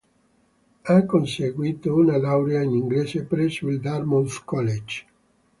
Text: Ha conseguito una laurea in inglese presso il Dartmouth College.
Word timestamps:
Ha 0.87 1.05
conseguito 1.05 1.93
una 1.95 2.17
laurea 2.17 2.63
in 2.63 2.73
inglese 2.73 3.21
presso 3.21 3.67
il 3.69 3.79
Dartmouth 3.79 4.41
College. 4.45 5.05